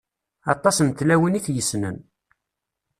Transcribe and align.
Aṭas 0.53 0.77
n 0.81 0.87
tlawin 0.97 1.37
i 1.39 1.41
t-yessnen. 1.45 1.97